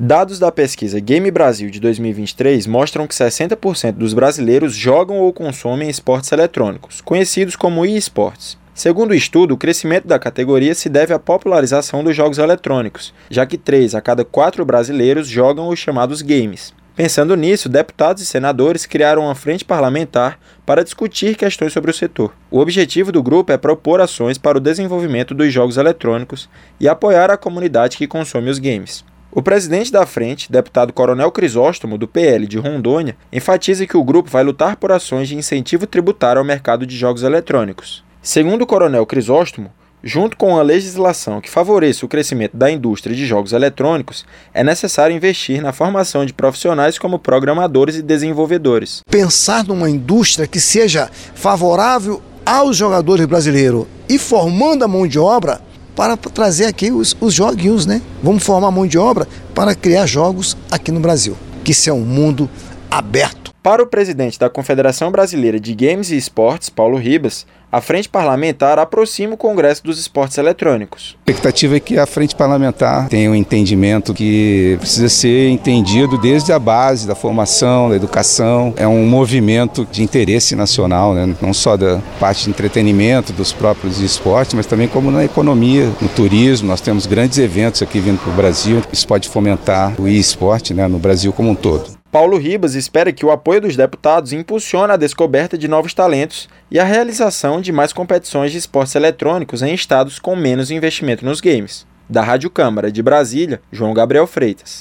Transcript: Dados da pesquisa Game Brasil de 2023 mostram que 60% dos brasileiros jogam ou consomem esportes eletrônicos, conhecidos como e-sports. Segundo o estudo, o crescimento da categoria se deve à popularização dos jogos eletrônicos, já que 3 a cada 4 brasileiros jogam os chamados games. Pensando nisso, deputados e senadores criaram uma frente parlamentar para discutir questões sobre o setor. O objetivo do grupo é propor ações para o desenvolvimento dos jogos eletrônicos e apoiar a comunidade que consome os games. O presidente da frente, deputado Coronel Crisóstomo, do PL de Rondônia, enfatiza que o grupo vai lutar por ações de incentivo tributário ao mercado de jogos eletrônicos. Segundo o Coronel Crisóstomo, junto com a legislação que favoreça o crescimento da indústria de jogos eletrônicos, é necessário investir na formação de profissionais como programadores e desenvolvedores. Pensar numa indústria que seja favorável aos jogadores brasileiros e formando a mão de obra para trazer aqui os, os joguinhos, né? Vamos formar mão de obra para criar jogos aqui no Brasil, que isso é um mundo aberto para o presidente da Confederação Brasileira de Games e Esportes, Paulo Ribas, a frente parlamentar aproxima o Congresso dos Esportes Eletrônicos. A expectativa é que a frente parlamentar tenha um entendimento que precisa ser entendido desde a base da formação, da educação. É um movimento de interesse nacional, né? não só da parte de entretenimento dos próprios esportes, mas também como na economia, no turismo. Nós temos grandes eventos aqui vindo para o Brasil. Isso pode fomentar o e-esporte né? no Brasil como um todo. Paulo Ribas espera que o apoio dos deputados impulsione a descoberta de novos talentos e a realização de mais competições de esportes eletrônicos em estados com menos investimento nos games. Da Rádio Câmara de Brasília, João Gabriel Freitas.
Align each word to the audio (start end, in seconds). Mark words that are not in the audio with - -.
Dados 0.00 0.38
da 0.38 0.52
pesquisa 0.52 1.00
Game 1.00 1.28
Brasil 1.28 1.68
de 1.70 1.80
2023 1.80 2.68
mostram 2.68 3.04
que 3.04 3.12
60% 3.12 3.94
dos 3.94 4.14
brasileiros 4.14 4.72
jogam 4.72 5.16
ou 5.18 5.32
consomem 5.32 5.90
esportes 5.90 6.30
eletrônicos, 6.30 7.00
conhecidos 7.00 7.56
como 7.56 7.84
e-sports. 7.84 8.56
Segundo 8.72 9.10
o 9.10 9.14
estudo, 9.14 9.54
o 9.54 9.56
crescimento 9.56 10.06
da 10.06 10.16
categoria 10.16 10.72
se 10.72 10.88
deve 10.88 11.12
à 11.12 11.18
popularização 11.18 12.04
dos 12.04 12.14
jogos 12.14 12.38
eletrônicos, 12.38 13.12
já 13.28 13.44
que 13.44 13.58
3 13.58 13.96
a 13.96 14.00
cada 14.00 14.24
4 14.24 14.64
brasileiros 14.64 15.26
jogam 15.26 15.68
os 15.68 15.80
chamados 15.80 16.22
games. 16.22 16.72
Pensando 16.94 17.36
nisso, 17.36 17.68
deputados 17.68 18.22
e 18.22 18.26
senadores 18.26 18.86
criaram 18.86 19.22
uma 19.22 19.34
frente 19.34 19.64
parlamentar 19.64 20.38
para 20.64 20.84
discutir 20.84 21.36
questões 21.36 21.72
sobre 21.72 21.90
o 21.90 21.94
setor. 21.94 22.32
O 22.52 22.60
objetivo 22.60 23.10
do 23.10 23.20
grupo 23.20 23.50
é 23.50 23.56
propor 23.56 24.00
ações 24.00 24.38
para 24.38 24.58
o 24.58 24.60
desenvolvimento 24.60 25.34
dos 25.34 25.52
jogos 25.52 25.76
eletrônicos 25.76 26.48
e 26.78 26.88
apoiar 26.88 27.32
a 27.32 27.36
comunidade 27.36 27.96
que 27.96 28.06
consome 28.06 28.48
os 28.48 28.60
games. 28.60 29.04
O 29.30 29.42
presidente 29.42 29.92
da 29.92 30.06
frente, 30.06 30.50
deputado 30.50 30.92
Coronel 30.92 31.30
Crisóstomo, 31.30 31.98
do 31.98 32.08
PL 32.08 32.46
de 32.46 32.58
Rondônia, 32.58 33.14
enfatiza 33.30 33.86
que 33.86 33.96
o 33.96 34.02
grupo 34.02 34.30
vai 34.30 34.42
lutar 34.42 34.76
por 34.76 34.90
ações 34.90 35.28
de 35.28 35.36
incentivo 35.36 35.86
tributário 35.86 36.38
ao 36.38 36.44
mercado 36.44 36.86
de 36.86 36.96
jogos 36.96 37.22
eletrônicos. 37.22 38.02
Segundo 38.22 38.62
o 38.62 38.66
Coronel 38.66 39.04
Crisóstomo, 39.04 39.70
junto 40.02 40.34
com 40.34 40.56
a 40.56 40.62
legislação 40.62 41.42
que 41.42 41.50
favoreça 41.50 42.06
o 42.06 42.08
crescimento 42.08 42.56
da 42.56 42.70
indústria 42.70 43.14
de 43.14 43.26
jogos 43.26 43.52
eletrônicos, 43.52 44.24
é 44.54 44.64
necessário 44.64 45.14
investir 45.14 45.60
na 45.60 45.74
formação 45.74 46.24
de 46.24 46.32
profissionais 46.32 46.98
como 46.98 47.18
programadores 47.18 47.96
e 47.96 48.02
desenvolvedores. 48.02 49.02
Pensar 49.10 49.62
numa 49.62 49.90
indústria 49.90 50.46
que 50.46 50.58
seja 50.58 51.10
favorável 51.34 52.22
aos 52.46 52.78
jogadores 52.78 53.26
brasileiros 53.26 53.86
e 54.08 54.18
formando 54.18 54.84
a 54.84 54.88
mão 54.88 55.06
de 55.06 55.18
obra 55.18 55.60
para 55.98 56.16
trazer 56.16 56.66
aqui 56.66 56.92
os, 56.92 57.16
os 57.20 57.34
joguinhos, 57.34 57.84
né? 57.84 58.00
Vamos 58.22 58.44
formar 58.44 58.70
mão 58.70 58.86
de 58.86 58.96
obra 58.96 59.26
para 59.52 59.74
criar 59.74 60.06
jogos 60.06 60.56
aqui 60.70 60.92
no 60.92 61.00
Brasil, 61.00 61.36
que 61.64 61.72
isso 61.72 61.90
é 61.90 61.92
um 61.92 62.04
mundo 62.04 62.48
aberto 62.88 63.47
para 63.62 63.82
o 63.82 63.86
presidente 63.86 64.38
da 64.38 64.48
Confederação 64.48 65.10
Brasileira 65.10 65.58
de 65.58 65.74
Games 65.74 66.10
e 66.10 66.16
Esportes, 66.16 66.68
Paulo 66.68 66.96
Ribas, 66.96 67.46
a 67.70 67.82
frente 67.82 68.08
parlamentar 68.08 68.78
aproxima 68.78 69.34
o 69.34 69.36
Congresso 69.36 69.84
dos 69.84 69.98
Esportes 69.98 70.38
Eletrônicos. 70.38 71.18
A 71.26 71.30
expectativa 71.30 71.76
é 71.76 71.80
que 71.80 71.98
a 71.98 72.06
frente 72.06 72.34
parlamentar 72.34 73.08
tenha 73.08 73.30
um 73.30 73.34
entendimento 73.34 74.14
que 74.14 74.76
precisa 74.80 75.10
ser 75.10 75.50
entendido 75.50 76.16
desde 76.16 76.50
a 76.50 76.58
base 76.58 77.06
da 77.06 77.14
formação, 77.14 77.90
da 77.90 77.96
educação. 77.96 78.72
É 78.76 78.88
um 78.88 79.06
movimento 79.06 79.86
de 79.92 80.02
interesse 80.02 80.56
nacional, 80.56 81.12
né? 81.12 81.34
não 81.42 81.52
só 81.52 81.76
da 81.76 82.00
parte 82.18 82.44
de 82.44 82.50
entretenimento 82.50 83.34
dos 83.34 83.52
próprios 83.52 84.00
esportes, 84.00 84.54
mas 84.54 84.64
também 84.64 84.88
como 84.88 85.10
na 85.10 85.24
economia, 85.24 85.92
no 86.00 86.08
turismo. 86.08 86.68
Nós 86.68 86.80
temos 86.80 87.04
grandes 87.04 87.36
eventos 87.36 87.82
aqui 87.82 88.00
vindo 88.00 88.18
para 88.18 88.32
o 88.32 88.36
Brasil. 88.36 88.80
Isso 88.90 89.06
pode 89.06 89.28
fomentar 89.28 89.94
o 90.00 90.08
e-esporte 90.08 90.72
né? 90.72 90.88
no 90.88 90.98
Brasil 90.98 91.34
como 91.34 91.50
um 91.50 91.54
todo. 91.54 91.97
Paulo 92.10 92.38
Ribas 92.38 92.74
espera 92.74 93.12
que 93.12 93.26
o 93.26 93.30
apoio 93.30 93.60
dos 93.60 93.76
deputados 93.76 94.32
impulsione 94.32 94.92
a 94.92 94.96
descoberta 94.96 95.58
de 95.58 95.68
novos 95.68 95.92
talentos 95.92 96.48
e 96.70 96.78
a 96.78 96.84
realização 96.84 97.60
de 97.60 97.70
mais 97.70 97.92
competições 97.92 98.50
de 98.50 98.56
esportes 98.56 98.94
eletrônicos 98.94 99.60
em 99.60 99.74
estados 99.74 100.18
com 100.18 100.34
menos 100.34 100.70
investimento 100.70 101.22
nos 101.22 101.42
games. 101.42 101.86
Da 102.08 102.22
Rádio 102.22 102.48
Câmara 102.48 102.90
de 102.90 103.02
Brasília, 103.02 103.60
João 103.70 103.92
Gabriel 103.92 104.26
Freitas. 104.26 104.76